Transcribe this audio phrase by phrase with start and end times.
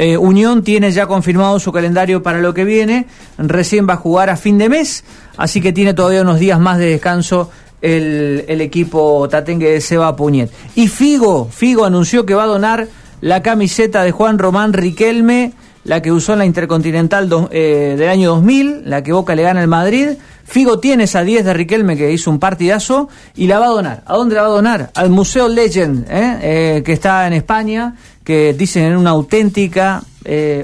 [0.00, 3.04] eh, Unión tiene ya confirmado su calendario para lo que viene,
[3.36, 5.04] recién va a jugar a fin de mes,
[5.36, 7.50] así que tiene todavía unos días más de descanso
[7.82, 10.50] el, el equipo tatengue de Seba Puñet.
[10.74, 12.88] Y Figo, Figo anunció que va a donar
[13.20, 15.52] la camiseta de Juan Román Riquelme,
[15.84, 19.60] la que usó en la Intercontinental eh, del año 2000, la que Boca le gana
[19.60, 20.10] al Madrid.
[20.44, 24.02] Figo tiene esa 10 de Riquelme que hizo un partidazo y la va a donar.
[24.06, 24.90] ¿A dónde la va a donar?
[24.94, 26.38] Al Museo Legend, ¿eh?
[26.42, 27.94] Eh, que está en España,
[28.24, 30.02] que dicen en una auténtica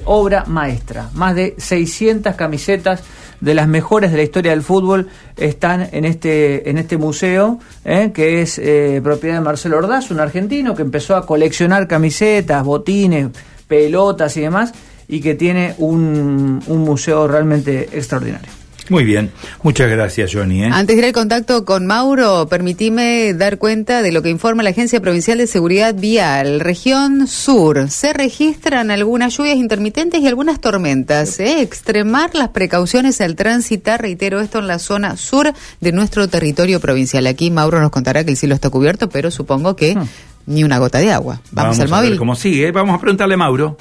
[0.04, 1.08] obra maestra.
[1.14, 3.02] Más de 600 camisetas
[3.40, 8.10] de las mejores de la historia del fútbol están en este, en este museo, ¿eh?
[8.14, 13.28] que es eh, propiedad de Marcelo Ordaz, un argentino que empezó a coleccionar camisetas, botines,
[13.68, 14.72] pelotas y demás,
[15.08, 18.50] y que tiene un, un museo realmente extraordinario.
[18.88, 19.32] Muy bien,
[19.62, 20.62] muchas gracias Johnny.
[20.62, 20.70] ¿eh?
[20.72, 24.70] Antes de ir al contacto con Mauro, permitime dar cuenta de lo que informa la
[24.70, 26.60] Agencia Provincial de Seguridad Vial.
[26.60, 31.40] Región Sur, se registran algunas lluvias intermitentes y algunas tormentas.
[31.40, 31.62] ¿eh?
[31.62, 37.26] Extremar las precauciones al transitar, reitero esto, en la zona sur de nuestro territorio provincial.
[37.26, 40.08] Aquí Mauro nos contará que el cielo está cubierto, pero supongo que hmm.
[40.46, 41.40] ni una gota de agua.
[41.50, 42.16] Vamos, al móvil.
[42.16, 42.70] ¿Cómo sigue?
[42.70, 43.76] Vamos a preguntarle a Mauro.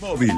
[0.00, 0.32] Móvil.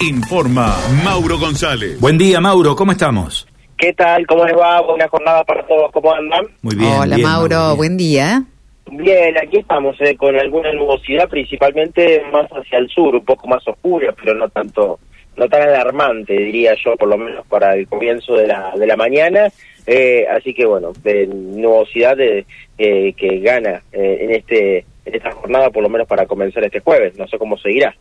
[0.00, 1.98] Informa Mauro González.
[2.00, 3.48] Buen día, Mauro, ¿cómo estamos?
[3.76, 4.26] ¿Qué tal?
[4.26, 4.80] ¿Cómo les va?
[4.80, 5.90] Buena jornada para todos.
[5.92, 6.46] ¿Cómo andan?
[6.62, 6.92] Muy bien.
[6.92, 7.76] Hola, Mauro.
[7.76, 8.44] Buen día.
[8.90, 13.66] Bien, aquí estamos eh, con alguna nubosidad, principalmente más hacia el sur, un poco más
[13.66, 14.98] oscura, pero no tanto,
[15.36, 18.96] no tan alarmante, diría yo, por lo menos para el comienzo de la, de la
[18.96, 19.48] mañana.
[19.86, 22.44] Eh, así que bueno, de nubosidad de,
[22.78, 27.16] eh, que gana en este en esta jornada, por lo menos para comenzar este jueves.
[27.18, 27.94] No sé cómo seguirá.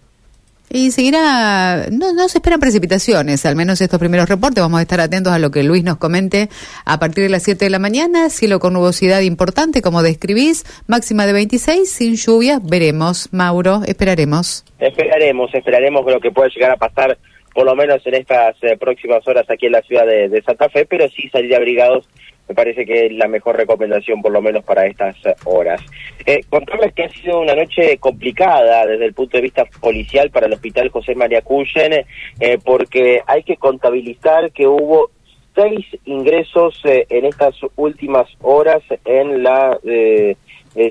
[0.74, 4.64] Y seguirá, no, no se esperan precipitaciones, al menos estos primeros reportes.
[4.64, 6.48] Vamos a estar atentos a lo que Luis nos comente
[6.86, 8.30] a partir de las 7 de la mañana.
[8.30, 12.62] Cielo con nubosidad importante, como describís, máxima de 26, sin lluvias.
[12.64, 14.64] Veremos, Mauro, esperaremos.
[14.80, 17.18] Esperaremos, esperaremos lo que pueda llegar a pasar,
[17.54, 20.86] por lo menos en estas eh, próximas horas aquí en la ciudad de, Santa Fe,
[20.86, 22.08] pero sí salir abrigados
[22.52, 25.16] me parece que es la mejor recomendación por lo menos para estas
[25.46, 25.82] horas.
[26.26, 30.48] Eh, contarles que ha sido una noche complicada desde el punto de vista policial para
[30.48, 32.06] el Hospital José María Cuyen,
[32.40, 35.12] eh, porque hay que contabilizar que hubo
[35.56, 40.36] seis ingresos eh, en estas últimas horas en la eh,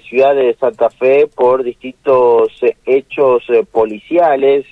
[0.09, 2.53] ciudad de Santa Fe por distintos
[2.87, 4.67] hechos policiales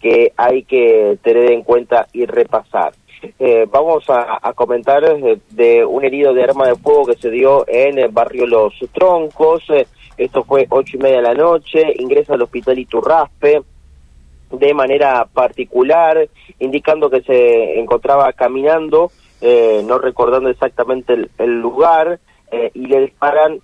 [0.00, 2.92] que hay que tener en cuenta y repasar.
[3.38, 7.64] Eh, vamos a, comentar eh, de un herido de arma de fuego que se dio
[7.66, 9.64] en el barrio Los Troncos.
[9.70, 9.86] Eh,
[10.16, 11.82] esto fue ocho y media de la noche.
[11.98, 13.62] Ingresa al hospital Iturraspe
[14.50, 16.28] de manera particular,
[16.60, 19.10] indicando que se encontraba caminando,
[19.42, 22.20] no recordando exactamente el, lugar,
[22.72, 23.60] y le disparan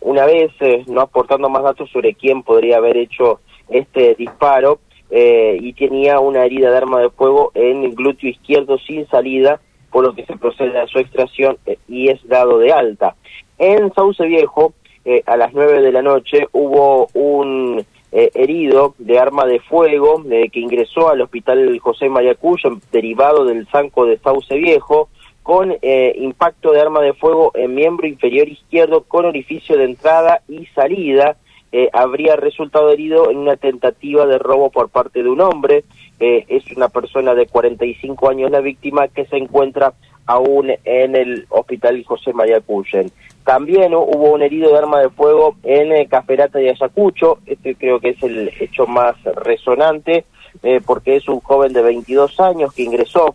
[0.00, 0.52] una vez,
[0.88, 4.80] no aportando más datos sobre quién podría haber hecho este disparo.
[5.16, 9.60] Eh, y tenía una herida de arma de fuego en el glúteo izquierdo sin salida,
[9.92, 13.14] por lo que se procede a su extracción eh, y es dado de alta.
[13.58, 14.72] En Sauce Viejo,
[15.04, 20.60] eh, a las 9 de la noche, hubo un herido de arma de fuego que
[20.60, 25.08] ingresó al hospital José María Cuyo, derivado del zanco de Sauce Viejo,
[25.42, 30.66] con impacto de arma de fuego en miembro inferior izquierdo con orificio de entrada y
[30.66, 31.36] salida
[31.76, 35.82] eh, habría resultado herido en una tentativa de robo por parte de un hombre.
[36.20, 39.92] Eh, es una persona de 45 años la víctima que se encuentra
[40.24, 43.10] aún en el hospital José María Cuyen.
[43.44, 47.98] También hubo un herido de arma de fuego en el Caferata de Ayacucho, este creo
[47.98, 50.26] que es el hecho más resonante,
[50.62, 53.32] eh, porque es un joven de 22 años que ingresó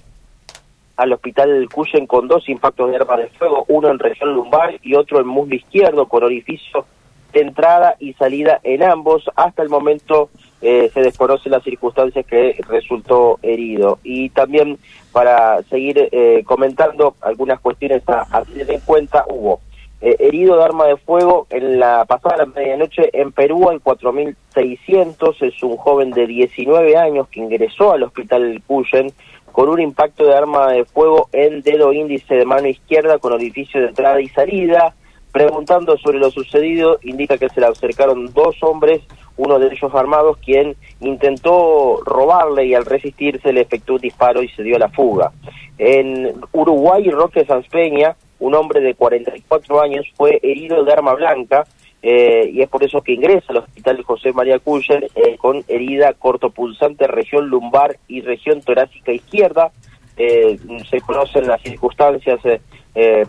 [0.95, 4.95] al hospital Cuyen con dos impactos de arma de fuego, uno en región lumbar y
[4.95, 6.85] otro en muslo izquierdo con orificio
[7.33, 9.29] entrada y salida en ambos.
[9.35, 10.29] Hasta el momento
[10.61, 13.99] eh, se desconocen las circunstancias que resultó herido.
[14.03, 14.77] Y también
[15.11, 19.61] para seguir eh, comentando algunas cuestiones a, tener en cuenta, hubo
[20.01, 25.63] eh, herido de arma de fuego en la pasada medianoche en Perú al 4600, es
[25.63, 29.11] un joven de 19 años que ingresó al hospital Cuyen
[29.51, 33.81] con un impacto de arma de fuego en dedo índice de mano izquierda con orificio
[33.81, 34.95] de entrada y salida,
[35.31, 39.01] Preguntando sobre lo sucedido, indica que se le acercaron dos hombres,
[39.37, 44.49] uno de ellos armados, quien intentó robarle y al resistirse le efectuó un disparo y
[44.49, 45.31] se dio la fuga.
[45.77, 51.65] En Uruguay, Roque Sanspeña, un hombre de 44 años, fue herido de arma blanca
[52.01, 56.13] eh, y es por eso que ingresa al hospital José María Cuyer eh, con herida
[56.13, 59.71] cortopulsante región lumbar y región torácica izquierda.
[60.17, 60.57] Eh,
[60.89, 62.39] se conocen las circunstancias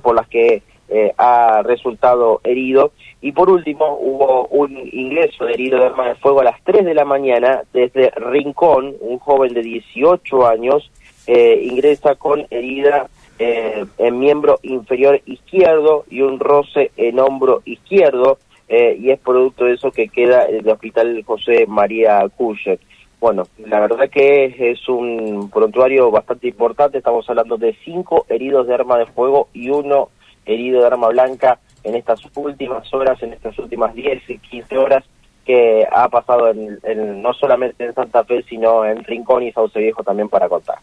[0.02, 2.90] por las que eh, ha resultado herido.
[3.20, 6.84] Y por último, hubo un ingreso de herido de arma de fuego a las 3
[6.84, 10.90] de la mañana desde Rincón, un joven de 18 años,
[11.28, 13.06] eh, ingresa con herida
[13.38, 18.38] eh, en miembro inferior izquierdo y un roce en hombro izquierdo,
[18.68, 22.78] y es producto de eso que queda el hospital José María Cuyer.
[23.20, 28.74] Bueno, la verdad que es un prontuario bastante importante, estamos hablando de cinco heridos de
[28.74, 30.08] arma de fuego y uno
[30.46, 35.04] herido de arma blanca en estas últimas horas, en estas últimas 10 y 15 horas
[35.44, 40.02] que ha pasado en, no solamente en Santa Fe, sino en Rincón y Sauce Viejo
[40.02, 40.78] también para contar.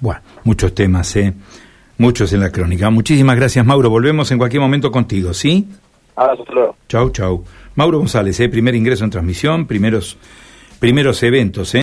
[0.00, 1.32] Bueno, muchos temas, ¿eh?
[1.98, 2.88] Muchos en la crónica.
[2.90, 3.90] Muchísimas gracias, Mauro.
[3.90, 5.68] Volvemos en cualquier momento contigo, ¿sí?
[6.16, 6.76] Abrazo, hasta luego.
[6.88, 7.44] Chau, chau.
[7.74, 8.48] Mauro González, ¿eh?
[8.48, 10.16] primer ingreso en transmisión, primeros,
[10.78, 11.78] primeros eventos, ¿eh?